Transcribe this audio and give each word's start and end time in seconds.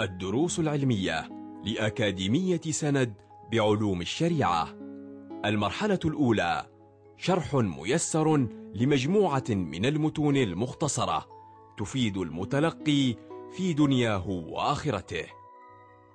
الدروس 0.00 0.58
العلمية 0.58 1.28
لأكاديمية 1.64 2.60
سند 2.60 3.14
بعلوم 3.52 4.00
الشريعة. 4.00 4.68
المرحلة 5.44 5.98
الأولى 6.04 6.66
شرح 7.16 7.54
ميسر 7.54 8.36
لمجموعة 8.74 9.44
من 9.48 9.86
المتون 9.86 10.36
المختصرة 10.36 11.26
تفيد 11.78 12.16
المتلقي 12.16 13.14
في 13.52 13.72
دنياه 13.72 14.28
وآخرته. 14.28 15.24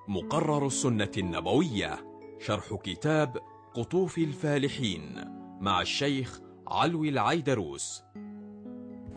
مقرر 0.08 0.68
السنة 0.68 1.12
النبوية 1.18 2.20
شرح 2.40 2.74
كتاب 2.84 3.38
قطوف 3.74 4.18
الفالحين 4.18 5.26
مع 5.62 5.82
الشيخ 5.82 6.42
علوي 6.68 7.10
العيدروس. 7.10 8.04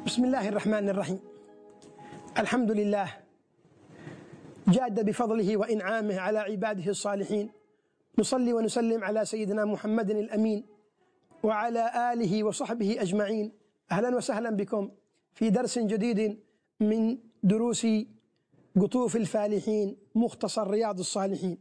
بسم 0.06 0.24
الله 0.24 0.48
الرحمن 0.48 0.88
الرحيم. 0.88 1.18
الحمد 2.38 2.70
لله 2.70 3.25
جاد 4.68 5.04
بفضله 5.04 5.56
وإنعامه 5.56 6.20
على 6.20 6.38
عباده 6.38 6.90
الصالحين. 6.90 7.50
نصلي 8.18 8.52
ونسلم 8.52 9.04
على 9.04 9.24
سيدنا 9.24 9.64
محمد 9.64 10.10
الأمين 10.10 10.66
وعلى 11.42 12.12
آله 12.12 12.44
وصحبه 12.44 13.02
أجمعين. 13.02 13.52
أهلا 13.92 14.16
وسهلا 14.16 14.50
بكم 14.50 14.90
في 15.34 15.50
درس 15.50 15.78
جديد 15.78 16.38
من 16.80 17.18
دروس 17.42 17.86
قطوف 18.80 19.16
الفالحين 19.16 19.96
مختصر 20.14 20.70
رياض 20.70 20.98
الصالحين. 20.98 21.58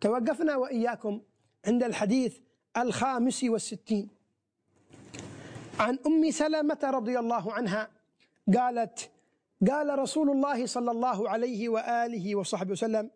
توقفنا 0.00 0.56
وإياكم 0.56 1.20
عند 1.66 1.82
الحديث 1.82 2.38
الخامس 2.76 3.44
والستين. 3.44 4.08
عن 5.80 5.98
أم 6.06 6.30
سلمة 6.30 6.78
رضي 6.84 7.18
الله 7.18 7.52
عنها 7.52 7.88
قالت 8.56 9.10
قال 9.66 9.98
رسول 9.98 10.30
الله 10.30 10.66
صلى 10.66 10.90
الله 10.90 11.28
عليه 11.28 11.68
وآله 11.68 12.36
وصحبه 12.36 12.72
وسلم 12.72 13.10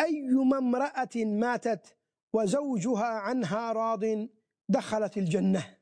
أيما 0.00 0.58
امرأة 0.58 1.16
ماتت 1.16 1.96
وزوجها 2.32 3.04
عنها 3.06 3.72
راض 3.72 4.04
دخلت 4.68 5.16
الجنة. 5.16 5.76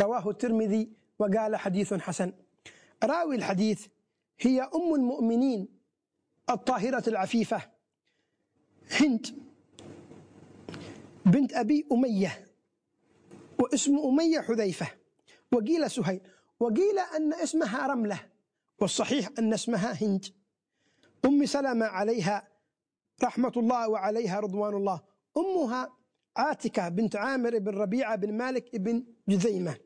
رواه 0.00 0.30
الترمذي 0.30 0.92
وقال 1.18 1.56
حديث 1.56 1.94
حسن. 1.94 2.32
راوي 3.04 3.36
الحديث 3.36 3.86
هي 4.40 4.62
أم 4.62 4.94
المؤمنين 4.94 5.68
الطاهرة 6.50 7.08
العفيفة 7.08 7.62
هند 9.00 9.26
بنت 11.26 11.52
أبي 11.54 11.86
أمية 11.92 12.46
واسم 13.58 13.98
أمية 13.98 14.40
حذيفة 14.40 14.86
وقيل 15.52 15.90
سهيل 15.90 16.20
وقيل 16.60 16.98
أن 16.98 17.32
اسمها 17.34 17.86
رملة. 17.86 18.35
والصحيح 18.80 19.28
أن 19.38 19.52
اسمها 19.52 19.92
هند. 20.02 20.24
أم 21.24 21.46
سلمة 21.46 21.86
عليها 21.86 22.48
رحمة 23.24 23.52
الله 23.56 23.88
وعليها 23.88 24.40
رضوان 24.40 24.74
الله. 24.74 25.00
أمها 25.36 25.96
عاتكة 26.36 26.88
بنت 26.88 27.16
عامر 27.16 27.58
بن 27.58 27.78
ربيعة 27.78 28.16
بن 28.16 28.32
مالك 28.32 28.76
بن 28.76 29.04
جذيمة. 29.28 29.76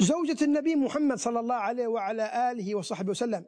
زوجة 0.00 0.44
النبي 0.44 0.76
محمد 0.76 1.18
صلى 1.18 1.40
الله 1.40 1.54
عليه 1.54 1.86
وعلى 1.86 2.52
آله 2.52 2.74
وصحبه 2.74 3.10
وسلم. 3.10 3.44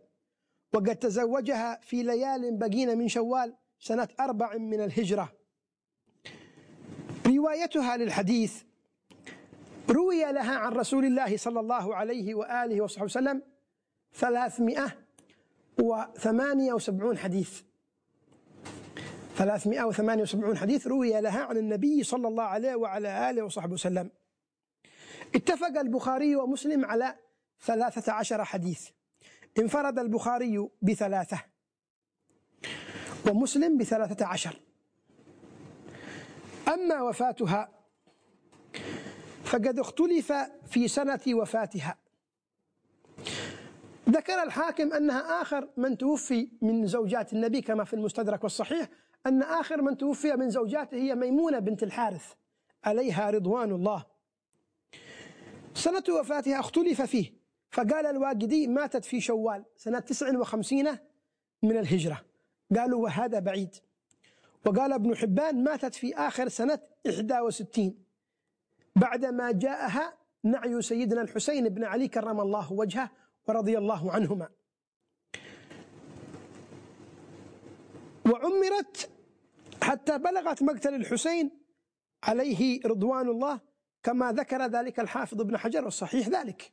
وقد 0.75 0.97
تزوجها 0.97 1.81
في 1.83 2.03
ليال 2.03 2.59
بقين 2.59 2.98
من 2.98 3.09
شوال 3.09 3.57
سنة 3.79 4.09
أربع 4.20 4.57
من 4.57 4.81
الهجرة. 4.81 5.33
روايتها 7.27 7.97
للحديث 7.97 8.63
روي 9.91 10.33
لها 10.33 10.58
عن 10.58 10.72
رسول 10.72 11.05
الله 11.05 11.36
صلى 11.36 11.61
الله 11.61 11.97
عليه 11.97 12.34
وآله 12.34 12.81
وصحبه 12.81 13.05
وسلم 13.05 13.42
ثلاثمائة 14.14 14.97
وثمانية 15.80 16.72
وسبعون 16.72 17.19
حديث. 17.19 17.62
ثلاثمائة 19.36 19.85
وثمانية 19.85 20.23
وسبعون 20.23 20.57
حديث 20.57 20.86
روي 20.86 21.20
لها 21.20 21.45
عن 21.45 21.57
النبي 21.57 22.02
صلى 22.02 22.29
الله 22.29 22.42
عليه 22.42 22.74
وعلى 22.74 23.30
آله 23.30 23.42
وصحبه 23.42 23.73
وسلم. 23.73 24.11
اتفق 25.35 25.79
البخاري 25.79 26.36
ومسلم 26.36 26.84
على 26.84 27.14
ثلاثة 27.61 28.13
عشر 28.13 28.45
حديث. 28.45 28.89
انفرد 29.58 29.98
البخاري 29.98 30.68
بثلاثة 30.83 31.45
ومسلم 33.27 33.79
بثلاثة 33.79 34.27
عشر. 34.27 34.61
أما 36.68 37.02
وفاتها 37.02 37.77
فقد 39.48 39.79
اختلف 39.79 40.33
في 40.67 40.89
سنة 40.89 41.20
وفاتها. 41.29 41.98
ذكر 44.09 44.42
الحاكم 44.42 44.92
أنها 44.92 45.42
آخر 45.42 45.69
من 45.77 45.98
توفي 45.98 46.48
من 46.63 46.86
زوجات 46.86 47.33
النبي 47.33 47.61
كما 47.61 47.85
في 47.85 47.95
المستدرك 47.95 48.45
والصحيح 48.45 48.89
أن 49.27 49.42
آخر 49.42 49.83
من 49.83 49.97
توفي 49.97 50.33
من 50.33 50.51
زوجاته 50.51 50.97
هي 50.97 51.14
ميمونة 51.14 51.58
بنت 51.58 51.83
الحارث 51.83 52.33
عليها 52.85 53.31
رضوان 53.31 53.73
الله. 53.73 54.05
سنة 55.75 56.05
وفاتها 56.08 56.61
اختلف 56.61 57.03
فيه 57.03 57.33
فقال 57.70 58.07
الواقدي 58.07 58.67
ماتت 58.67 59.05
في 59.05 59.20
شوال 59.20 59.64
سنة 59.77 59.98
59 59.98 60.98
من 61.63 61.77
الهجرة. 61.77 62.25
قالوا 62.77 63.03
وهذا 63.03 63.39
بعيد. 63.39 63.75
وقال 64.67 64.92
ابن 64.92 65.17
حبان 65.17 65.64
ماتت 65.64 65.95
في 65.95 66.14
آخر 66.14 66.48
سنة 66.48 66.79
61 67.07 68.08
بعدما 68.97 69.53
جاءها 69.53 70.15
نعي 70.45 70.83
سيدنا 70.83 71.21
الحسين 71.23 71.69
بن 71.69 71.85
علي 71.85 72.09
كرم 72.09 72.41
الله 72.41 72.73
وجهه 72.73 73.11
ورضي 73.47 73.79
الله 73.79 74.13
عنهما. 74.13 74.49
وعمرت 78.27 79.11
حتى 79.83 80.19
بلغت 80.19 80.63
مقتل 80.63 80.95
الحسين 80.95 81.51
عليه 82.23 82.81
رضوان 82.87 83.29
الله 83.29 83.61
كما 84.03 84.33
ذكر 84.33 84.67
ذلك 84.67 85.01
الحافظ 85.01 85.41
ابن 85.41 85.57
حجر 85.57 85.85
والصحيح 85.85 86.29
ذلك. 86.29 86.73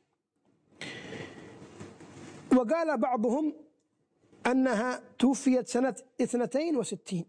وقال 2.56 2.98
بعضهم 2.98 3.54
أنها 4.46 5.02
توفيت 5.18 5.68
سنة 5.68 5.94
62 6.20 7.24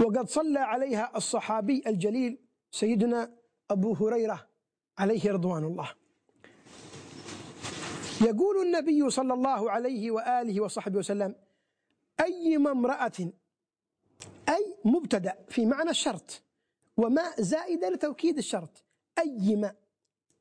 وقد 0.00 0.28
صلى 0.28 0.58
عليها 0.58 1.12
الصحابي 1.16 1.82
الجليل 1.86 2.45
سيدنا 2.70 3.32
أبو 3.70 3.94
هريرة 3.94 4.48
عليه 4.98 5.32
رضوان 5.32 5.64
الله. 5.64 5.90
يقول 8.20 8.66
النبي 8.66 9.10
صلى 9.10 9.34
الله 9.34 9.70
عليه 9.70 10.10
وآله 10.10 10.60
وصحبه 10.60 10.98
وسلم 10.98 11.34
أيما 12.20 12.70
امرأة 12.70 13.32
أي 14.48 14.76
مبتدأ 14.84 15.38
في 15.48 15.66
معنى 15.66 15.90
الشرط 15.90 16.42
وما 16.96 17.32
زائدة 17.38 17.88
لتوكيد 17.88 18.38
الشرط 18.38 18.84
أيما 19.18 19.74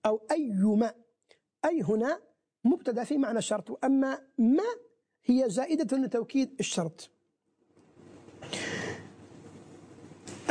أو 0.05 0.21
أيما 0.31 0.93
أي 1.65 1.81
هنا 1.81 2.21
مبتدأ 2.63 3.03
في 3.03 3.17
معنى 3.17 3.37
الشرط 3.37 3.69
وأما 3.69 4.21
ما 4.37 4.63
هي 5.25 5.49
زائدة 5.49 5.97
لتوكيد 5.97 6.55
الشرط. 6.59 7.09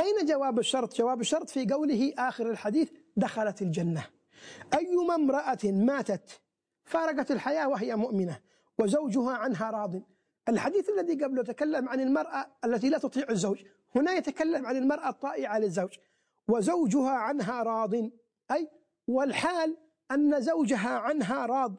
أين 0.04 0.26
جواب 0.26 0.59
الشرط؟ 0.59 0.94
جواب 0.94 1.20
الشرط 1.20 1.50
في 1.50 1.66
قوله 1.66 2.12
آخر 2.19 2.50
الحديث 2.50 2.91
دخلت 3.16 3.62
الجنة. 3.62 4.06
أيما 4.75 5.15
امرأة 5.15 5.59
ماتت 5.65 6.41
فارقت 6.84 7.31
الحياة 7.31 7.69
وهي 7.69 7.97
مؤمنة 7.97 8.41
وزوجها 8.78 9.32
عنها 9.32 9.70
راض. 9.70 10.03
الحديث 10.48 10.91
الذي 10.91 11.25
قبله 11.25 11.43
تكلم 11.43 11.88
عن 11.88 12.00
المرأة 12.00 12.47
التي 12.64 12.88
لا 12.88 12.98
تطيع 12.98 13.26
الزوج 13.31 13.62
هنا 13.97 14.12
يتكلم 14.12 14.66
عن 14.66 14.76
المرأة 14.76 15.09
الطائعة 15.09 15.59
للزوج 15.59 15.97
وزوجها 16.48 17.10
عنها 17.10 17.62
راض. 17.62 17.94
أي 18.50 18.70
والحال 19.09 19.76
أن 20.10 20.41
زوجها 20.41 20.99
عنها 20.99 21.46
راض 21.46 21.76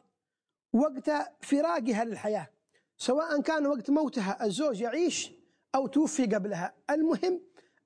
وقت 0.72 1.10
فراقها 1.40 2.04
للحياة 2.04 2.50
سواء 2.96 3.40
كان 3.40 3.66
وقت 3.66 3.90
موتها 3.90 4.44
الزوج 4.44 4.80
يعيش 4.80 5.32
أو 5.74 5.86
توفي 5.86 6.26
قبلها. 6.26 6.74
المهم 6.90 7.40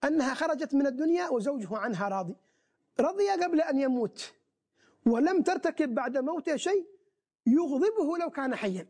أنها 0.04 0.34
خرجت 0.34 0.74
من 0.74 0.86
الدنيا 0.86 1.28
وزوجها 1.28 1.78
عنها 1.78 2.08
راضي. 2.08 2.36
رضي 3.00 3.30
قبل 3.30 3.60
أن 3.60 3.78
يموت. 3.78 4.32
ولم 5.06 5.42
ترتكب 5.42 5.94
بعد 5.94 6.18
موته 6.18 6.56
شيء 6.56 6.86
يغضبه 7.46 8.18
لو 8.20 8.30
كان 8.30 8.54
حيا. 8.54 8.86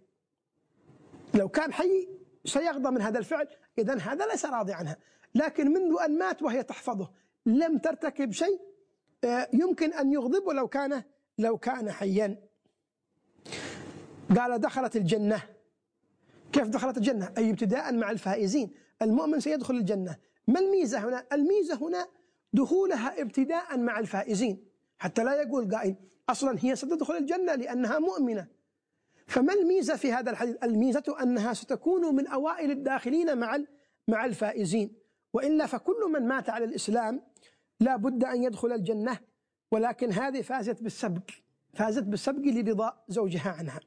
لو 1.34 1.48
كان 1.48 1.72
حي 1.72 2.08
سيغضب 2.44 2.86
من 2.86 3.02
هذا 3.02 3.18
الفعل. 3.18 3.48
إذا 3.78 3.98
هذا 3.98 4.26
ليس 4.26 4.46
راضي 4.46 4.72
عنها. 4.72 4.96
لكن 5.34 5.72
منذ 5.72 5.96
أن 6.04 6.18
مات 6.18 6.42
وهي 6.42 6.62
تحفظه 6.62 7.10
لم 7.46 7.78
ترتكب 7.78 8.32
شيء 8.32 8.60
يمكن 9.52 9.92
أن 9.92 10.12
يغضبه 10.12 10.52
لو 10.52 10.68
كان 10.68 11.02
لو 11.38 11.58
كان 11.58 11.90
حيا. 11.90 12.36
قال 14.36 14.60
دخلت 14.60 14.96
الجنة. 14.96 15.42
كيف 16.52 16.68
دخلت 16.68 16.96
الجنة؟ 16.96 17.32
أي 17.38 17.50
ابتداء 17.50 17.92
مع 17.92 18.10
الفائزين. 18.10 18.74
المؤمن 19.02 19.40
سيدخل 19.40 19.74
الجنة. 19.74 20.16
ما 20.50 20.61
الميزة 20.61 20.99
هنا؟ 21.08 21.26
الميزة 21.32 21.75
هنا 21.75 22.08
دخولها 22.52 23.20
ابتداء 23.23 23.79
مع 23.79 23.99
الفائزين. 23.99 24.64
حتى 24.99 25.25
لا 25.25 25.43
يقول 25.43 25.75
قائل 25.76 25.94
أصلا 26.29 26.58
هي 26.61 26.76
ستدخل 26.76 27.17
الجنة 27.17 27.55
لأنها 27.55 27.99
مؤمنة. 27.99 28.47
فما 29.26 29.52
الميزة 29.52 29.97
في 29.97 30.12
هذا 30.12 30.31
الحديث؟ 30.31 30.56
الميزة 30.62 31.17
أنها 31.23 31.55
ستكون 31.55 32.14
من 32.14 32.26
أوائل 32.26 32.70
الداخلين 32.70 33.38
مع 33.38 33.58
مع 34.08 34.25
الفائزين. 34.25 34.97
وإلا 35.32 35.67
فكل 35.67 36.11
من 36.12 36.29
مات 36.29 36.50
على 36.50 36.64
الإسلام 36.64 37.23
لا 37.81 37.97
بد 37.97 38.25
أن 38.25 38.43
يدخل 38.43 38.73
الجنة 38.73 39.19
ولكن 39.73 40.12
هذه 40.12 40.43
فازت 40.43 40.82
بالسبق 40.82 41.31
فازت 41.75 42.02
بالسبق 42.02 42.43
لرضا 42.43 43.05
زوجها 43.08 43.50
عنها. 43.50 43.81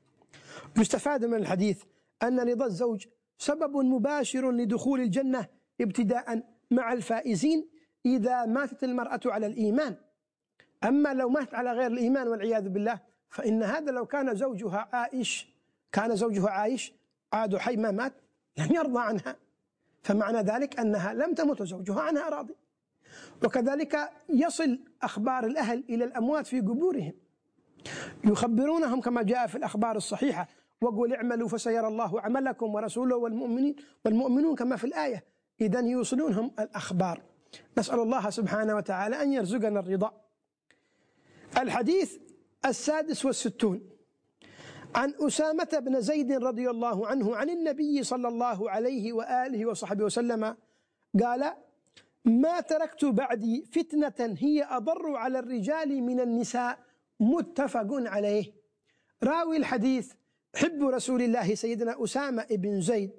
يستفاد 0.78 1.26
من 1.26 1.38
الحديث 1.38 1.84
أن 2.24 2.40
رضا 2.40 2.66
الزوج 2.66 3.06
سبب 3.38 3.78
مباشر 3.78 4.52
لدخول 4.52 5.02
الجنة 5.02 5.48
ابتداء 5.82 6.53
مع 6.76 6.94
الفائزين 6.94 7.70
إذا 8.06 8.46
ماتت 8.46 8.84
المرأة 8.84 9.20
على 9.26 9.46
الإيمان. 9.46 9.96
أما 10.84 11.14
لو 11.14 11.30
مات 11.30 11.54
على 11.54 11.72
غير 11.72 11.92
الإيمان 11.92 12.28
والعياذ 12.28 12.70
بالله 12.70 13.00
فإن 13.30 13.64
هذا 13.64 13.92
لو 13.92 14.06
كان 14.06 14.36
زوجها 14.36 14.90
عائش 14.94 15.54
كان 15.92 16.16
زوجها 16.16 16.50
عايش 16.50 16.94
عاد 17.34 17.58
حي 17.58 17.76
ما 17.76 17.92
مات 17.92 18.14
لم 18.58 18.76
يرضى 18.76 19.00
عنها. 19.00 19.36
فمعنى 20.04 20.38
ذلك 20.38 20.80
أنها 20.80 21.14
لم 21.14 21.34
تمت 21.34 21.62
وزوجها 21.62 22.02
عنها 22.02 22.30
راضي. 22.30 22.56
وكذلك 23.46 24.12
يصل 24.30 24.80
أخبار 25.02 25.46
الأهل 25.46 25.84
إلى 25.90 26.04
الأموات 26.04 26.48
في 26.48 26.60
قبورهم. 26.60 27.14
يخبرونهم 28.24 29.02
كما 29.02 29.24
جاء 29.24 29.48
في 29.48 29.56
الأخبار 29.56 29.96
الصحيحة 29.96 30.48
وقل 30.82 31.14
اعملوا 31.14 31.48
فسيرى 31.48 31.88
الله 31.88 32.22
عملكم 32.22 32.76
ورسوله 32.76 33.16
والمؤمنين 33.16 33.76
والمؤمنون 34.06 34.56
كما 34.56 34.76
في 34.76 34.84
الآية. 34.84 35.33
إذا 35.64 35.80
يوصلونهم 35.80 36.52
الأخبار. 36.60 37.22
نسأل 37.78 38.00
الله 38.00 38.30
سبحانه 38.30 38.76
وتعالى 38.76 39.22
أن 39.22 39.34
يرزقنا 39.34 39.80
الرضا. 39.80 40.22
الحديث 41.58 42.18
السادس 42.66 43.26
والستون. 43.26 43.90
عن 44.96 45.14
أسامة 45.20 45.82
بن 45.86 46.02
زيد 46.02 46.32
رضي 46.32 46.70
الله 46.70 47.08
عنه 47.08 47.36
عن 47.36 47.50
النبي 47.50 48.04
صلى 48.04 48.28
الله 48.28 48.70
عليه 48.70 49.14
وآله 49.14 49.66
وصحبه 49.66 50.04
وسلم 50.06 50.56
قال 51.24 51.54
ما 52.26 52.62
تركت 52.62 53.06
بعدي 53.06 53.66
فتنة 53.66 54.36
هي 54.40 54.64
أضر 54.64 55.16
على 55.16 55.40
الرجال 55.40 56.04
من 56.04 56.20
النساء. 56.20 56.80
متفق 57.20 57.88
عليه. 57.92 58.54
راوي 59.24 59.58
الحديث 59.58 60.14
حب 60.56 60.84
رسول 60.84 61.22
الله 61.22 61.56
سيدنا 61.56 62.04
أسامة 62.04 62.48
بن 62.52 62.82
زيد 62.82 63.12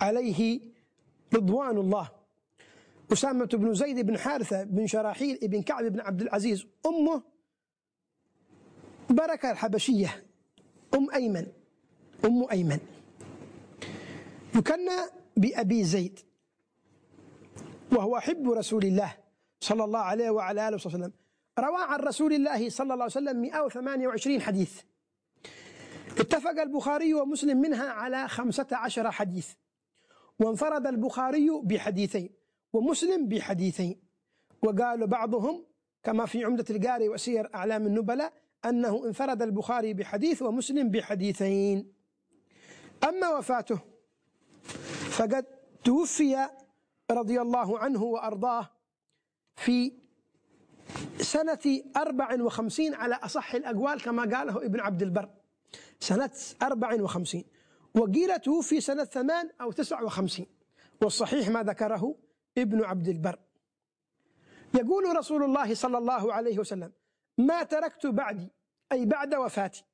عليه 0.00 0.60
رضوان 1.34 1.78
الله. 1.78 2.08
أسامة 3.12 3.44
بن 3.44 3.74
زيد 3.74 4.06
بن 4.06 4.18
حارثة 4.18 4.64
بن 4.64 4.86
شراحيل 4.86 5.38
بن 5.42 5.62
كعب 5.62 5.84
بن 5.84 6.00
عبد 6.00 6.22
العزيز 6.22 6.66
أمه 6.86 7.22
بركة 9.10 9.50
الحبشية. 9.50 10.24
أم 10.94 11.10
أيمن. 11.10 11.46
أم 12.24 12.50
أيمن. 12.50 12.78
يكنى 14.54 14.98
بأبي 15.36 15.84
زيد 15.84 16.20
وهو 17.92 18.20
حب 18.20 18.50
رسول 18.50 18.84
الله 18.84 19.16
صلى 19.60 19.84
الله 19.84 19.98
عليه 19.98 20.30
وعلى 20.30 20.68
آله 20.68 20.76
وسلم. 20.76 21.12
روى 21.58 21.82
عن 21.82 22.00
رسول 22.00 22.32
الله 22.32 22.70
صلى 22.70 22.84
الله 22.84 23.04
عليه 23.04 23.04
وسلم 23.04 23.40
128 23.40 24.40
حديث. 24.40 24.80
اتفق 26.18 26.60
البخاري 26.60 27.14
ومسلم 27.14 27.60
منها 27.60 27.88
على 27.88 28.28
خمسة 28.28 28.66
عشر 28.72 29.10
حديث. 29.10 29.52
وانفرد 30.40 30.86
البخاري 30.86 31.50
بحديثين 31.62 32.30
ومسلم 32.72 33.28
بحديثين. 33.28 34.00
وقال 34.62 35.06
بعضهم 35.06 35.64
كما 36.02 36.26
في 36.26 36.44
عمدة 36.44 36.64
القاري 36.70 37.08
وسير 37.08 37.54
أعلام 37.54 37.86
النبلاء 37.86 38.32
أنه 38.64 39.06
انفرد 39.06 39.42
البخاري 39.42 39.94
بحديث 39.94 40.42
ومسلم 40.42 40.90
بحديثين. 40.90 41.92
أما 43.08 43.38
وفاته 43.38 43.78
فقد 45.10 45.46
توفي 45.84 46.48
رضي 47.10 47.40
الله 47.40 47.78
عنه 47.78 48.02
وأرضاه 48.02 48.70
في 49.56 49.92
سنة 51.18 51.82
أربع 51.96 52.42
وخمسين 52.42 52.94
على 52.94 53.14
أصح 53.14 53.54
الأقوال 53.54 54.02
كما 54.02 54.36
قاله 54.36 54.66
ابن 54.66 54.80
عبد 54.80 55.02
البر. 55.02 55.30
سنة 56.00 56.30
أربع 56.62 57.02
وخمسين. 57.02 57.44
وقيل 57.94 58.38
توفي 58.38 58.80
سنة 58.80 59.04
ثمان 59.04 59.50
أو 59.60 59.72
تسع 59.72 60.02
وخمسين 60.02 60.46
والصحيح 61.02 61.48
ما 61.48 61.62
ذكره 61.62 62.16
ابن 62.58 62.84
عبد 62.84 63.08
البر. 63.08 63.38
يقول 64.74 65.16
رسول 65.16 65.42
الله 65.42 65.74
صلى 65.74 65.98
الله 65.98 66.32
عليه 66.32 66.58
وسلم 66.58 66.92
ما 67.38 67.62
تركت 67.62 68.06
بعدي 68.06 68.48
أي 68.92 69.06
بعد 69.06 69.34
وفاتي 69.34 69.84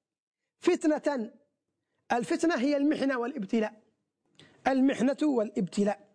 فتنة 0.58 1.32
الفتنة 2.12 2.54
هي 2.54 2.76
المحنة 2.76 3.18
والابتلاء 3.18 3.82
المحنة 4.68 5.16
والابتلاء. 5.22 6.10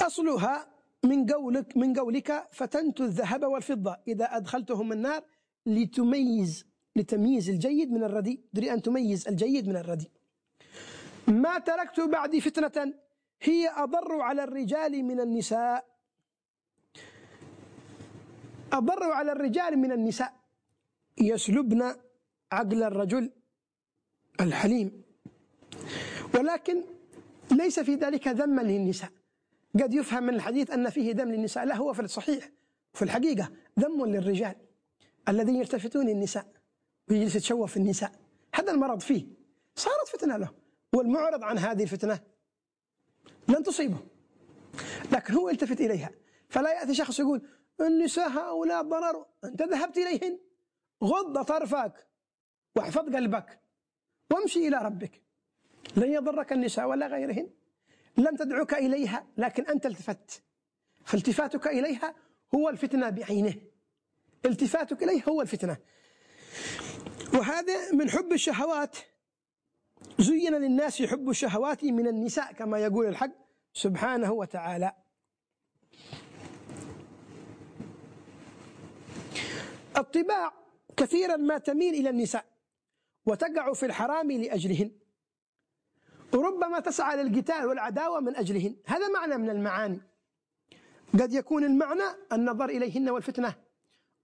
أصلها 0.00 0.66
من 1.04 1.26
قولك 1.26 1.76
من 1.76 1.94
قولك 1.94 2.48
فتنت 2.52 3.00
الذهب 3.00 3.44
والفضة 3.44 3.96
إذا 4.08 4.24
أدخلتهم 4.24 4.92
النار 4.92 5.24
لتميز 5.66 6.66
لتمييز 6.96 7.50
الجيد 7.50 7.92
من 7.92 8.04
الرديء. 8.04 8.40
تدري 8.52 8.72
أن 8.72 8.82
تميز 8.82 9.28
الجيد 9.28 9.68
من 9.68 9.76
الرديء. 9.76 10.10
ما 11.28 11.58
تركت 11.58 12.00
بعدي 12.00 12.40
فتنة 12.40 12.94
هي 13.42 13.68
أضر 13.76 14.20
على 14.20 14.44
الرجال 14.44 15.04
من 15.04 15.20
النساء. 15.20 15.86
أضر 18.72 19.02
على 19.12 19.32
الرجال 19.32 19.78
من 19.78 19.92
النساء. 19.92 20.34
يسلبن 21.20 21.94
عقل 22.52 22.82
الرجل 22.82 23.30
الحليم. 24.40 25.02
ولكن 26.34 26.82
ليس 27.52 27.80
في 27.80 27.94
ذلك 27.94 28.28
ذما 28.28 28.62
للنساء. 28.62 29.10
قد 29.82 29.94
يفهم 29.94 30.22
من 30.22 30.34
الحديث 30.34 30.70
أن 30.70 30.90
فيه 30.90 31.12
ذم 31.14 31.28
للنساء. 31.28 31.64
لا 31.64 31.76
هو 31.76 31.92
في 31.92 32.02
الصحيح 32.02 32.50
في 32.92 33.02
الحقيقة 33.02 33.50
ذم 33.80 34.06
للرجال 34.06 34.54
الذين 35.28 35.56
يلتفتون 35.56 36.08
النساء. 36.08 36.55
ويجلس 37.10 37.36
يتشوف 37.36 37.76
النساء. 37.76 38.12
هذا 38.54 38.72
المرض 38.72 39.00
فيه. 39.00 39.26
صارت 39.74 40.08
فتنة 40.08 40.36
له. 40.36 40.50
والمعرض 40.92 41.44
عن 41.44 41.58
هذه 41.58 41.82
الفتنة 41.82 42.20
لن 43.48 43.62
تصيبه. 43.62 43.98
لكن 45.12 45.34
هو 45.34 45.48
يلتفت 45.48 45.80
إليها. 45.80 46.10
فلا 46.48 46.72
يأتي 46.72 46.94
شخص 46.94 47.20
يقول 47.20 47.48
النساء 47.80 48.28
هؤلاء 48.28 48.82
ضرر 48.82 49.26
أنت 49.44 49.62
ذهبت 49.62 49.96
إليهن. 49.96 50.38
غض 51.04 51.42
طرفك 51.42 52.06
واحفظ 52.76 53.14
قلبك. 53.14 53.60
وامشي 54.30 54.68
إلى 54.68 54.76
ربك. 54.76 55.22
لن 55.96 56.12
يضرك 56.12 56.52
النساء 56.52 56.88
ولا 56.88 57.06
غيرهن. 57.06 57.50
لم 58.16 58.36
تدعوك 58.36 58.74
إليها 58.74 59.26
لكن 59.36 59.66
أنت 59.66 59.86
التفت. 59.86 60.42
فالتفاتك 61.04 61.66
إليها 61.66 62.14
هو 62.54 62.68
الفتنة 62.68 63.10
بعينه. 63.10 63.54
التفاتك 64.44 65.02
إليه 65.02 65.22
هو 65.28 65.42
الفتنة. 65.42 65.76
وهذا 67.36 67.92
من 67.92 68.10
حب 68.10 68.32
الشهوات. 68.32 68.96
زين 70.18 70.54
للناس 70.54 71.02
حب 71.02 71.30
الشهوات 71.30 71.84
من 71.84 72.06
النساء 72.06 72.52
كما 72.52 72.78
يقول 72.78 73.06
الحق 73.06 73.30
سبحانه 73.72 74.32
وتعالى. 74.32 74.92
الطباع 79.96 80.52
كثيرا 80.96 81.36
ما 81.36 81.58
تميل 81.58 81.94
إلى 81.94 82.10
النساء 82.10 82.44
وتقع 83.26 83.72
في 83.72 83.86
الحرام 83.86 84.32
لأجلهن. 84.32 84.90
وربما 86.32 86.80
تسعى 86.80 87.16
للقتال 87.16 87.66
والعداوة 87.66 88.20
من 88.20 88.36
أجلهن. 88.36 88.76
هذا 88.86 89.08
معنى 89.08 89.36
من 89.36 89.50
المعاني. 89.50 90.00
قد 91.20 91.32
يكون 91.32 91.64
المعنى 91.64 92.02
النظر 92.32 92.68
إليهن 92.68 93.10
والفتنة 93.10 93.54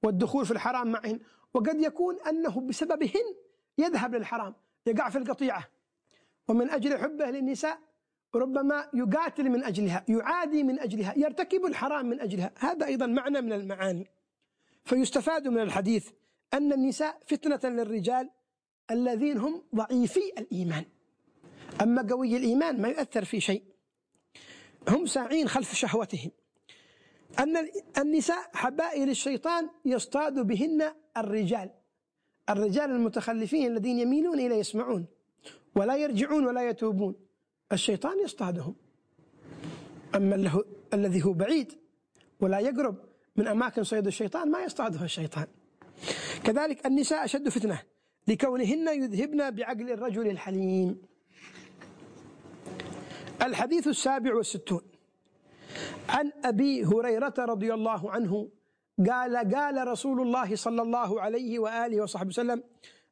والدخول 0.02 0.47
في 0.47 0.52
الحرام 0.52 0.92
معهن. 0.92 1.21
وقد 1.55 1.81
يكون 1.81 2.21
أنه 2.21 2.61
بسببهن 2.61 3.35
يذهب 3.79 4.15
للحرام 4.15 4.55
يقع 4.87 5.11
في 5.11 5.19
القطيعة. 5.19 5.69
ومن 6.49 6.71
أجل 6.71 6.99
حبه 6.99 7.31
للنساء 7.31 7.79
ربما 8.35 8.89
يقاتل 8.95 9.51
من 9.51 9.65
أجلها 9.65 10.05
يعادي 10.09 10.63
من 10.63 10.81
أجلها 10.81 11.19
يرتكب 11.19 11.65
الحرام 11.65 12.07
من 12.07 12.21
أجلها. 12.21 12.53
هذا 12.59 12.87
أيضا 12.87 13.07
معنى 13.07 13.41
من 13.41 13.53
المعاني. 13.53 14.11
فيستفاد 14.85 15.49
من 15.49 15.59
الحديث 15.59 16.11
أن 16.55 16.73
النساء 16.73 17.21
فتنة 17.27 17.71
للرجال 17.71 18.31
الذين 18.91 19.39
هم 19.39 19.63
ضعيفي 19.75 20.33
الإيمان. 20.39 20.85
أما 21.83 22.07
قوي 22.11 22.37
الإيمان 22.37 22.83
ما 22.83 22.89
يؤثر 22.89 23.25
في 23.25 23.41
شيء. 23.41 23.63
هم 24.89 25.07
ساعين 25.07 25.49
خلف 25.49 25.75
شهوتهم. 25.75 26.31
أن 27.39 27.69
النساء 27.99 28.51
حبائل 28.55 29.11
الشيطان 29.11 29.69
يصطاد 29.85 30.47
بهن 30.47 30.93
الرجال. 31.17 31.71
الرجال 32.51 32.91
المتخلفين 32.91 33.73
الذين 33.73 33.99
يميلون 33.99 34.41
إلى 34.41 34.59
يسمعون 34.59 35.07
ولا 35.75 35.97
يرجعون 35.97 36.47
ولا 36.47 36.69
يتوبون. 36.69 37.15
الشيطان 37.73 38.21
يصطادهم. 38.25 38.75
أما 40.15 40.35
له 40.35 40.65
الذي 40.95 41.25
هو 41.25 41.33
بعيد 41.33 41.73
ولا 42.41 42.59
يقرب 42.59 42.97
من 43.37 43.47
أماكن 43.47 43.85
صيد 43.85 44.07
الشيطان 44.07 44.51
ما 44.51 44.65
يصطاده 44.65 45.05
الشيطان. 45.05 45.47
كذلك 46.45 46.87
النساء 46.87 47.25
أشد 47.25 47.49
فتنة 47.49 47.83
لكونهن 48.29 49.03
يذهبن 49.03 49.51
بعقل 49.51 49.91
الرجل 49.91 50.27
الحليم. 50.27 51.03
الحديث 53.43 53.89
السابع 53.89 54.35
والستون. 54.35 54.92
عن 56.09 56.33
أبي 56.45 56.85
هريرة 56.85 57.35
رضي 57.39 57.75
الله 57.75 58.11
عنه 58.11 58.49
قال 59.11 59.55
قال 59.55 59.89
رسول 59.89 60.21
الله 60.21 60.57
صلى 60.57 60.83
الله 60.83 61.21
عليه 61.21 61.59
وآله 61.59 62.03
وصحبه 62.03 62.29
وسلم 62.29 62.62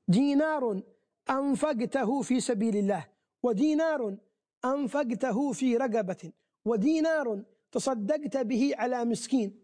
دينار 0.09 0.83
أنفقته 1.31 2.23
في 2.23 2.41
سبيل 2.41 2.77
الله 2.77 3.07
ودينار 3.43 4.17
أنفقته 4.65 5.53
في 5.53 5.77
رقبة 5.77 6.33
ودينار 6.65 7.43
تصدقت 7.73 8.37
به 8.37 8.73
على 8.77 9.05
مسكين 9.05 9.55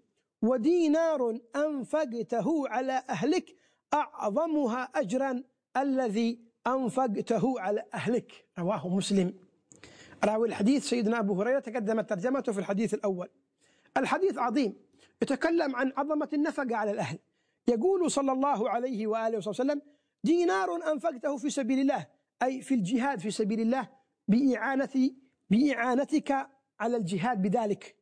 ودينار 0.43 1.39
أنفقته 1.57 2.69
على 2.69 3.03
أهلك 3.11 3.57
أعظمها 3.95 4.83
أجرا 4.95 5.43
الذي 5.77 6.41
أنفقته 6.67 7.61
على 7.61 7.85
أهلك. 7.95 8.47
رواه 8.59 8.89
مسلم. 8.89 9.46
راوي 10.27 10.49
الحديث 10.49 10.89
سيدنا 10.89 11.19
أبو 11.19 11.43
هريرة 11.43 11.59
تقدمت 11.59 12.11
ترجمته 12.11 12.53
في 12.53 12.59
الحديث 12.59 12.95
الأول. 12.95 13.29
الحديث 13.97 14.39
عظيم. 14.39 14.75
يتكلم 15.23 15.77
عن 15.77 15.93
عظمة 15.97 16.29
النفقة 16.33 16.77
على 16.77 16.91
الأهل. 16.91 17.19
يقول 17.69 18.11
صلى 18.11 18.33
الله 18.33 18.71
عليه 18.71 19.07
وآله 19.07 19.39
وسلم 19.39 19.83
دينار 20.25 20.93
أنفقته 20.93 21.37
في 21.37 21.51
سبيل 21.51 21.81
الله 21.81 22.07
أي 22.43 22.61
في 22.61 22.75
الجهاد 22.75 23.21
في 23.21 23.31
سبيل 23.31 23.61
الله 23.61 23.89
بإعانة 24.29 25.11
بإعانتك 25.51 26.49
على 26.81 26.97
الجهاد 26.97 27.43
بذلك. 27.43 27.97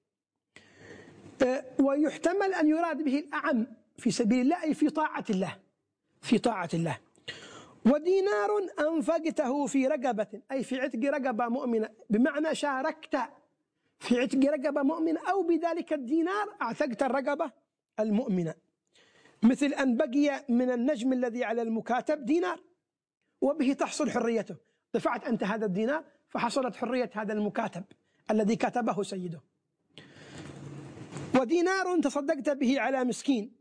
أه، 1.43 1.64
ويحتمل 1.81 2.54
أن 2.54 2.69
يراد 2.69 3.04
به 3.04 3.19
الأعم 3.19 3.66
في 3.99 4.11
سبيل 4.11 4.40
الله 4.40 4.62
أي 4.62 4.75
في 4.75 4.90
طاعة 4.90 5.25
الله. 5.31 5.57
في 6.23 6.38
طاعة 6.38 6.69
الله. 6.75 6.99
ودينار 7.86 8.50
أنفقته 8.80 9.66
في 9.66 9.86
رقبة 9.86 10.26
أي 10.52 10.64
في 10.64 10.80
عتق 10.80 11.04
رقبة 11.04 11.48
مؤمنة. 11.48 11.90
بمعنى 12.10 12.54
شاركت 12.54 13.16
في 13.98 14.20
عتق 14.20 14.44
رقبة 14.44 14.82
مؤمنة 14.82 15.20
أو 15.30 15.42
بذلك 15.42 15.92
الدينار 15.92 16.56
أعتقت 16.62 17.02
الرقبة 17.02 17.50
المؤمنة. 18.00 18.54
مثل 19.42 19.66
أن 19.66 19.96
بقي 19.96 20.44
من 20.48 20.70
النجم 20.70 21.12
الذي 21.12 21.44
على 21.44 21.62
المكاتب 21.62 22.24
دينار 22.24 22.60
وبه 23.40 23.72
تحصل 23.72 24.10
حريته. 24.10 24.56
دفعت 24.94 25.24
أنت 25.24 25.44
هذا 25.44 25.66
الدينار 25.66 26.04
فحصلت 26.28 26.76
حرية 26.76 27.10
هذا 27.14 27.32
المكاتب 27.32 27.84
الذي 28.30 28.56
كتبه 28.56 29.02
سيده. 29.02 29.40
ودينار 31.40 32.00
تصدقت 32.00 32.50
به 32.50 32.80
على 32.80 33.04
مسكين. 33.04 33.52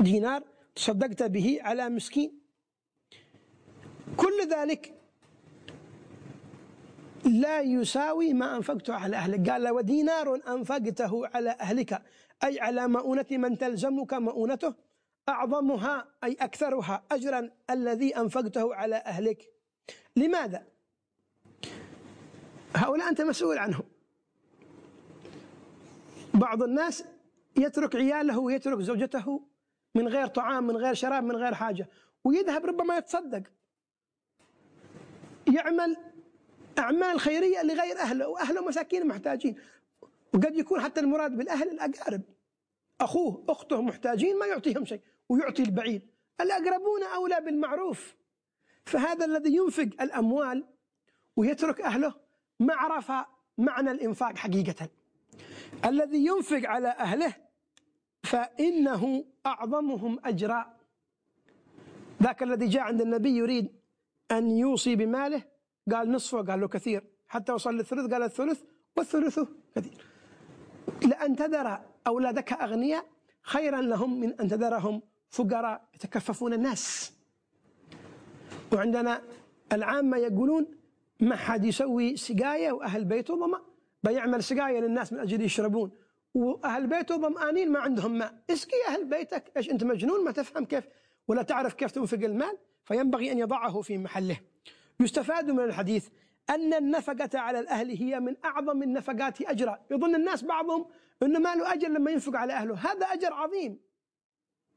دينار 0.00 0.42
تصدقت 0.74 1.22
به 1.22 1.58
على 1.62 1.88
مسكين. 1.88 2.41
كل 4.16 4.48
ذلك 4.50 4.94
لا 7.24 7.60
يساوي 7.60 8.32
ما 8.32 8.56
أنفقته 8.56 8.94
على 8.94 9.16
أهلك. 9.16 9.50
قال 9.50 9.68
ودينار 9.68 10.40
أنفقته 10.48 11.26
على 11.26 11.50
أهلك. 11.50 12.02
أي 12.44 12.60
على 12.60 12.88
مؤونة 12.88 13.26
من 13.30 13.58
تلزمك 13.58 14.14
مؤونته 14.14 14.74
أعظمها 15.28 16.08
أي 16.24 16.36
أكثرها 16.40 17.02
أجرا 17.12 17.50
الذي 17.70 18.16
أنفقته 18.16 18.74
على 18.74 18.96
أهلك. 18.96 19.52
لماذا؟ 20.16 20.62
هؤلاء 22.76 23.08
أنت 23.08 23.20
مسؤول 23.20 23.58
عنهم 23.58 23.84
بعض 26.34 26.62
الناس 26.62 27.04
يترك 27.56 27.96
عياله 27.96 28.38
ويترك 28.38 28.80
زوجته 28.80 29.42
من 29.94 30.08
غير 30.08 30.26
طعام 30.26 30.66
من 30.66 30.76
غير 30.76 30.94
شراب 30.94 31.24
من 31.24 31.36
غير 31.36 31.54
حاجة 31.54 31.88
ويذهب 32.24 32.66
ربما 32.66 32.96
يتصدق. 32.96 33.42
يعمل 35.48 35.96
أعمال 36.78 37.20
خيرية 37.20 37.62
لغير 37.62 37.98
أهله 37.98 38.28
وأهله 38.28 38.64
مساكين 38.64 39.06
محتاجين. 39.06 39.56
وقد 40.34 40.56
يكون 40.56 40.80
حتى 40.80 41.00
المراد 41.00 41.36
بالأهل 41.36 41.70
الأقارب. 41.70 42.22
أخوه 43.00 43.44
أخته 43.48 43.82
محتاجين 43.82 44.38
ما 44.38 44.46
يعطيهم 44.46 44.84
شيء 44.84 45.00
ويعطي 45.28 45.62
البعيد. 45.62 46.02
الأقربون 46.40 47.02
أولى 47.02 47.40
بالمعروف. 47.40 48.14
فهذا 48.84 49.24
الذي 49.24 49.56
ينفق 49.56 49.88
الأموال 50.00 50.64
ويترك 51.36 51.80
أهله 51.80 52.14
ما 52.60 52.74
عرف 52.74 53.12
معنى 53.58 53.90
الإنفاق 53.90 54.36
حقيقة. 54.36 54.88
الذي 55.84 56.26
ينفق 56.26 56.68
على 56.68 56.88
أهله 56.88 57.34
فإنه 58.22 59.24
أعظمهم 59.46 60.18
أجرا 60.24 60.76
ذاك 62.22 62.42
الذي 62.42 62.66
جاء 62.66 62.82
عند 62.82 63.00
النبي 63.00 63.36
يريد 63.36 63.81
أن 64.32 64.50
يوصي 64.50 64.96
بماله. 64.96 65.42
قال 65.92 66.12
نصفه 66.12 66.42
قال 66.42 66.60
له 66.60 66.68
كثير. 66.68 67.04
حتى 67.28 67.52
وصل 67.52 67.74
للثلث 67.74 68.12
قال 68.12 68.22
الثلث 68.22 68.62
والثلث 68.96 69.40
كثير. 69.74 70.06
لأن 71.02 71.36
تذر 71.36 71.80
أولادك 72.06 72.52
أغنياء 72.52 73.06
خيرا 73.42 73.80
لهم 73.80 74.20
من 74.20 74.40
أن 74.40 74.48
تذرهم 74.48 75.02
فقراء 75.30 75.88
يتكففون 75.94 76.52
الناس. 76.52 77.12
وعندنا 78.72 79.22
العامة 79.72 80.16
يقولون 80.16 80.66
ما 81.20 81.36
حد 81.36 81.64
يسوي 81.64 82.16
سقاية 82.16 82.72
وأهل 82.72 83.04
بيته 83.04 83.36
ظما 83.36 83.60
بيعمل 84.02 84.42
سقاية 84.42 84.80
للناس 84.80 85.12
من 85.12 85.18
أجل 85.18 85.42
يشربون. 85.42 85.90
وأهل 86.34 86.86
بيته 86.86 87.16
ظمآنين 87.16 87.72
ما 87.72 87.78
عندهم 87.78 88.18
ماء. 88.18 88.34
اسقي 88.50 88.76
أهل 88.88 89.04
بيتك. 89.04 89.52
إيش 89.56 89.70
أنت 89.70 89.84
مجنون؟ 89.84 90.24
ما 90.24 90.30
تفهم 90.30 90.64
كيف. 90.64 90.88
ولا 91.28 91.42
تعرف 91.42 91.74
كيف 91.74 91.90
تنفق 91.90 92.18
المال. 92.18 92.58
فينبغي 92.84 93.32
أن 93.32 93.38
يضعه 93.38 93.80
في 93.80 93.98
محله. 93.98 94.40
يستفاد 95.00 95.50
من 95.50 95.64
الحديث 95.64 96.08
أن 96.50 96.74
النفقة 96.74 97.38
على 97.38 97.58
الأهل 97.58 97.90
هي 97.90 98.20
من 98.20 98.36
أعظم 98.44 98.82
النفقات 98.82 99.42
أجرا. 99.42 99.78
يظن 99.90 100.14
الناس 100.14 100.44
بعضهم 100.44 100.86
أنه 101.22 101.38
ما 101.38 101.54
له 101.54 101.72
أجر 101.72 101.88
لما 101.88 102.10
ينفق 102.10 102.36
على 102.36 102.52
أهله. 102.52 102.74
هذا 102.74 103.06
أجر 103.06 103.32
عظيم. 103.32 103.78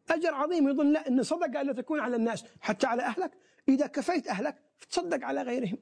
أجر 0.09 0.33
عظيم. 0.33 0.69
يظن 0.69 0.91
لا 0.91 1.07
أن 1.07 1.23
صدقة 1.23 1.61
لا 1.61 1.73
تكون 1.73 1.99
على 1.99 2.15
الناس 2.15 2.45
حتى 2.61 2.87
على 2.87 3.01
أهلك. 3.01 3.31
إذا 3.69 3.87
كفيت 3.87 4.27
أهلك 4.27 4.55
تصدق 4.89 5.25
على 5.25 5.41
غيرهم. 5.41 5.77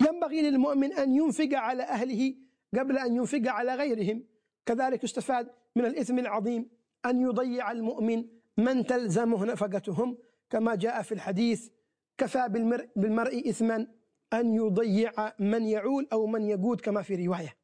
ينبغي 0.00 0.42
للمؤمن 0.50 0.92
أن 0.92 1.14
ينفق 1.14 1.48
على 1.52 1.82
أهله 1.82 2.34
قبل 2.78 2.98
أن 2.98 3.16
ينفق 3.16 3.42
على 3.46 3.74
غيرهم. 3.74 4.24
كذلك 4.66 5.04
يستفاد 5.04 5.50
من 5.76 5.84
الإثم 5.84 6.18
العظيم 6.18 6.68
أن 7.06 7.20
يضيع 7.20 7.70
المؤمن 7.72 8.24
من 8.56 8.86
تلزمه 8.86 9.44
نفقتهم. 9.44 10.18
كما 10.50 10.74
جاء 10.74 11.02
في 11.02 11.12
الحديث 11.12 11.68
كفى 12.18 12.48
بالمرء, 12.48 12.88
بالمرء 12.96 13.50
إثما 13.50 13.86
أن 14.32 14.54
يضيع 14.54 15.32
من 15.38 15.66
يعول 15.66 16.08
أو 16.12 16.26
من 16.26 16.42
يقود 16.44 16.80
كما 16.80 17.02
في 17.02 17.26
رواية. 17.26 17.56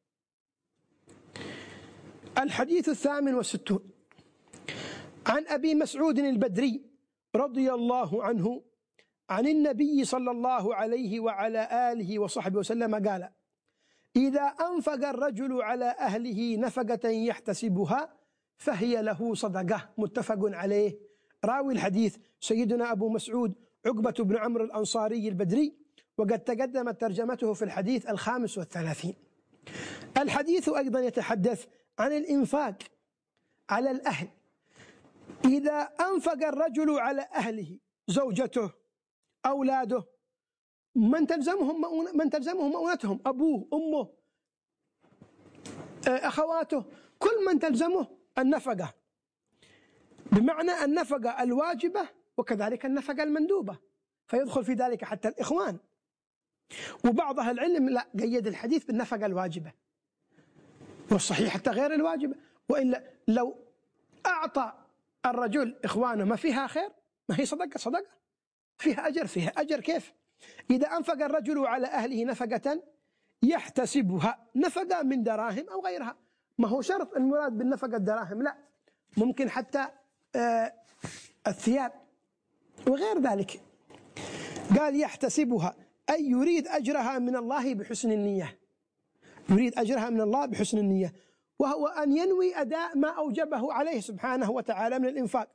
الحديث 2.37 2.89
الثامن 2.89 3.33
والستون. 3.33 3.89
عن 5.27 5.47
أبي 5.47 5.75
مسعود 5.75 6.19
البدري 6.19 6.85
رضي 7.35 7.73
الله 7.73 8.23
عنه 8.23 8.63
عن 9.29 9.47
النبي 9.47 10.05
صلى 10.05 10.31
الله 10.31 10.75
عليه 10.75 11.19
وعلى 11.19 11.91
آله 11.91 12.19
وصحبه 12.19 12.59
وسلم 12.59 13.07
قال 13.09 13.29
إذا 14.15 14.41
أنفق 14.41 15.07
الرجل 15.07 15.61
على 15.61 15.85
أهله 15.85 16.55
نفقة 16.55 17.09
يحتسبها 17.09 18.13
فهي 18.57 19.01
له 19.01 19.33
صدقة. 19.33 19.89
متفق 19.97 20.39
عليه. 20.43 21.12
راوي 21.45 21.73
الحديث 21.73 22.17
سيدنا 22.39 22.91
أبو 22.91 23.09
مسعود 23.09 23.53
عقبة 23.85 24.11
بن 24.11 24.37
عمرو 24.37 24.65
الأنصاري 24.65 25.27
البدري 25.27 25.73
وقد 26.17 26.39
تقدمت 26.39 27.01
ترجمته 27.01 27.53
في 27.53 27.65
الحديث 27.65 28.09
الخامس 28.09 28.57
والثلاثين. 28.57 29.15
الحديث 30.17 30.69
أيضا 30.69 30.99
يتحدث 30.99 31.65
عن 31.99 32.11
الإنفاق 32.11 32.77
على 33.69 33.91
الأهل. 33.91 34.27
إذا 35.45 35.79
أنفق 35.81 36.47
الرجل 36.47 36.99
على 36.99 37.21
أهله 37.21 37.77
زوجته 38.07 38.71
أولاده 39.45 40.03
من 40.95 41.27
تلزمهم 41.27 42.17
من 42.17 42.29
تلزمهم 42.29 42.71
مؤونتهم؟ 42.71 43.19
أبوه 43.25 43.67
أمه 43.73 44.09
أخواته 46.07 46.85
كل 47.19 47.45
من 47.47 47.59
تلزمه 47.59 48.07
النفقة. 48.37 48.93
بمعنى 50.33 50.83
النفقة 50.83 51.43
الواجبة 51.43 52.09
وكذلك 52.37 52.85
النفقة 52.85 53.23
المندوبة 53.23 53.77
فيدخل 54.27 54.65
في 54.65 54.73
ذلك 54.73 55.03
حتى 55.03 55.27
الإخوان. 55.27 55.77
وبعض 57.05 57.39
أهل 57.39 57.51
العلم 57.51 57.89
لا 57.89 58.07
قيد 58.19 58.47
الحديث 58.47 58.83
بالنفقة 58.83 59.25
الواجبة 59.25 59.71
والصحيح 61.11 61.53
حتى 61.53 61.69
غير 61.69 61.93
الواجبة. 61.93 62.35
وإلا 62.69 63.03
لو 63.27 63.55
أعطى 64.25 64.73
الرجل 65.25 65.75
إخوانه 65.83 66.23
ما 66.25 66.35
فيها 66.35 66.67
خير 66.67 66.89
ما 67.29 67.39
هي 67.39 67.45
صدقة 67.45 67.77
صدقة. 67.77 68.11
فيها 68.77 69.07
أجر 69.07 69.27
فيها 69.27 69.49
أجر 69.49 69.79
كيف؟ 69.79 70.13
إذا 70.69 70.87
أنفق 70.87 71.21
الرجل 71.23 71.65
على 71.65 71.87
أهله 71.87 72.25
نفقة 72.25 72.83
يحتسبها 73.43 74.47
نفقة 74.55 75.03
من 75.03 75.23
دراهم 75.23 75.69
أو 75.69 75.85
غيرها. 75.85 76.15
ما 76.57 76.67
هو 76.67 76.81
شرط 76.81 77.15
المراد 77.15 77.57
بالنفقة 77.57 77.95
الدراهم؟ 77.95 78.41
لا. 78.41 78.57
ممكن 79.17 79.49
حتى 79.49 79.87
الثياب 81.47 81.91
وغير 82.87 83.19
ذلك. 83.21 83.61
قال 84.79 84.99
يحتسبها 84.99 85.75
أي 86.09 86.25
يريد 86.25 86.67
أجرها 86.67 87.19
من 87.19 87.35
الله 87.35 87.73
بحسن 87.73 88.11
النية. 88.11 88.59
يريد 89.49 89.79
أجرها 89.79 90.09
من 90.09 90.21
الله 90.21 90.45
بحسن 90.45 90.77
النية. 90.77 91.13
وهو 91.59 91.87
أن 91.87 92.17
ينوي 92.17 92.55
أداء 92.55 92.97
ما 92.97 93.09
أوجبه 93.09 93.73
عليه 93.73 94.01
سبحانه 94.01 94.51
وتعالى 94.51 94.99
من 94.99 95.07
الإنفاق. 95.07 95.47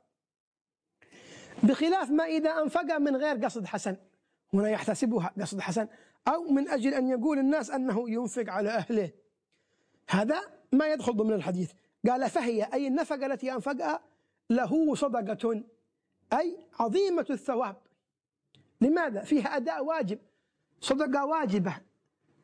بخلاف 1.63 2.09
ما 2.11 2.23
إذا 2.23 2.49
أنفق 2.49 2.97
من 2.97 3.15
غير 3.15 3.45
قصد 3.45 3.65
حسن. 3.65 3.95
هنا 4.53 4.69
يحتسبها 4.69 5.33
قصد 5.41 5.59
حسن 5.59 5.87
أو 6.27 6.43
من 6.43 6.69
أجل 6.69 6.93
أن 6.93 7.07
يقول 7.07 7.39
الناس 7.39 7.71
أنه 7.71 8.09
ينفق 8.09 8.45
على 8.47 8.69
أهله. 8.69 9.11
هذا 10.09 10.41
ما 10.71 10.87
يدخل 10.87 11.13
ضمن 11.13 11.33
الحديث. 11.33 11.71
قال 12.09 12.29
فهي 12.29 12.63
أي 12.73 12.87
النفقة 12.87 13.25
التي 13.25 13.53
أنفقها 13.53 14.01
له 14.49 14.95
صدقة 14.95 15.63
أي 16.33 16.57
عظيمة 16.79 17.25
الثواب. 17.29 17.77
لماذا؟ 18.81 19.21
فيها 19.21 19.57
أداء 19.57 19.85
واجب 19.85 20.19
صدقة 20.81 21.25
واجبة. 21.25 21.77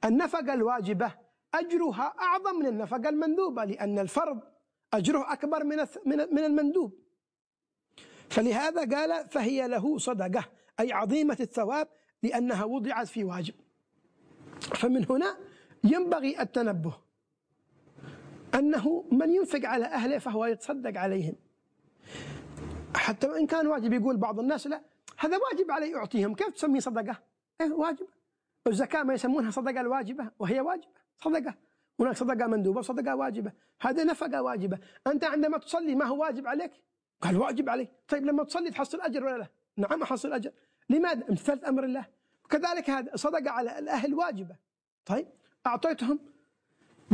النفقة 0.05 0.53
الواجبة 0.53 1.13
أجرها 1.53 2.15
أعظم 2.19 2.59
من 2.59 2.65
النفقة 2.65 3.09
المندوبة 3.09 3.65
لأن 3.65 3.99
الفرض 3.99 4.39
أجره 4.93 5.33
أكبر 5.33 5.63
من 5.63 5.77
من 6.05 6.39
المندوب. 6.39 6.99
فلهذا 8.29 8.97
قال 8.97 9.29
فهي 9.29 9.67
له 9.67 9.97
صدقة 9.97 10.45
أي 10.79 10.91
عظيمة 10.91 11.37
الثواب 11.39 11.87
لأنها 12.23 12.63
وضعت 12.63 13.07
في 13.07 13.23
واجب. 13.23 13.53
فمن 14.61 15.05
هنا 15.09 15.37
ينبغي 15.83 16.41
التنبه 16.41 16.93
أنه 18.55 19.05
من 19.11 19.33
ينفق 19.33 19.65
على 19.65 19.85
أهله 19.85 20.17
فهو 20.17 20.45
يتصدق 20.45 20.99
عليهم. 20.99 21.35
حتى 22.97 23.27
وإن 23.27 23.47
كان 23.47 23.67
واجب 23.67 23.93
يقول 23.93 24.17
بعض 24.17 24.39
الناس 24.39 24.67
لا 24.67 24.81
هذا 25.17 25.37
واجب 25.37 25.71
علي 25.71 25.95
أعطيهم 25.95 26.35
كيف 26.35 26.47
تسميه 26.47 26.79
صدقة؟ 26.79 27.17
إيه 27.61 27.71
واجب 27.71 28.07
الزكاة 28.67 29.03
ما 29.03 29.13
يسمونها 29.13 29.51
صدقة 29.51 29.81
الواجبة 29.81 30.31
وهي 30.39 30.59
واجبة. 30.59 30.87
صدقة. 31.17 31.55
هناك 31.99 32.15
صدقة 32.15 32.47
مندوبة 32.47 32.79
وصدقة 32.79 33.15
واجبة. 33.15 33.51
هذه 33.81 34.03
نفقة 34.03 34.41
واجبة. 34.41 34.79
أنت 35.07 35.23
عندما 35.23 35.57
تصلي 35.57 35.95
ما 35.95 36.05
هو 36.05 36.21
واجب 36.21 36.47
عليك؟ 36.47 36.71
قال 37.21 37.37
واجب 37.37 37.69
علي. 37.69 37.87
طيب 38.07 38.25
لما 38.25 38.43
تصلي 38.43 38.71
تحصل 38.71 39.01
أجر 39.01 39.25
ولا 39.25 39.37
لا؟ 39.37 39.47
نعم 39.77 40.01
أحصل 40.01 40.33
أجر. 40.33 40.51
لماذا؟ 40.89 41.29
امتثلت 41.29 41.63
أمر 41.63 41.83
الله. 41.83 42.05
وكذلك 42.45 42.89
هذا 42.89 43.15
صدقة 43.15 43.51
على 43.51 43.79
الأهل 43.79 44.13
واجبة. 44.13 44.55
طيب 45.05 45.27
أعطيتهم. 45.67 46.19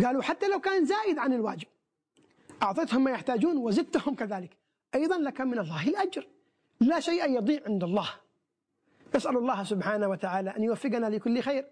قالوا 0.05 0.21
حتى 0.21 0.47
لو 0.47 0.59
كان 0.59 0.85
زائد 0.85 1.17
عن 1.17 1.33
الواجب. 1.33 1.67
أعطيتهم 2.63 3.03
ما 3.03 3.11
يحتاجون 3.11 3.57
وزدتهم 3.57 4.15
كذلك. 4.15 4.57
أيضا 4.95 5.17
لك 5.17 5.41
من 5.41 5.60
الله 5.60 5.88
الأجر. 5.88 6.27
لا 6.79 7.00
شيء 7.00 7.38
يضيع 7.38 7.60
عند 7.67 7.83
الله. 7.83 8.10
نسأل 9.15 9.38
الله 9.38 9.63
سبحانه 9.63 10.07
وتعالى 10.07 10.50
أن 10.50 10.63
يوفقنا 10.63 11.05
لكل 11.10 11.41
خير 11.41 11.65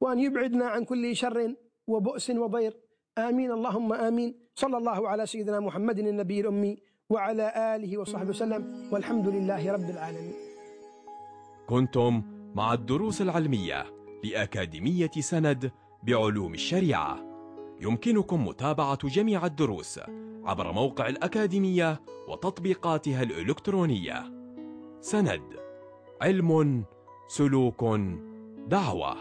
وأن 0.00 0.18
يبعدنا 0.18 0.66
عن 0.66 0.84
كل 0.84 1.16
شر 1.16 1.54
وبؤس 1.86 2.30
وضير. 2.30 2.76
آمين. 3.18 3.52
اللهم 3.52 3.92
آمين. 3.92 4.34
صلى 4.54 4.76
الله 4.76 5.08
على 5.08 5.26
سيدنا 5.26 5.60
محمد 5.60 5.98
النبي 5.98 6.40
الأمي 6.40 6.78
وعلى 7.10 7.76
آله 7.76 7.98
وصحبه 7.98 8.28
وسلم. 8.28 8.88
والحمد 8.92 9.28
لله 9.28 9.72
رب 9.72 9.90
العالمين. 9.90 10.34
كنتم 11.66 12.22
مع 12.54 12.72
الدروس 12.72 13.22
العلمية 13.22 13.86
لأكاديمية 14.24 15.10
سند 15.20 15.70
بعلوم 16.02 16.54
الشريعة. 16.54 17.18
يمكنكم 17.80 18.46
متابعة 18.46 19.08
جميع 19.08 19.46
الدروس 19.46 20.00
عبر 20.46 20.72
موقع 20.72 21.08
الأكاديمية 21.08 22.00
وتطبيقاتها 22.28 23.22
الإلكترونية. 23.22 24.32
سند 25.00 25.42
علم 26.22 26.84
سلوك 27.28 27.82
دعوة. 28.68 29.16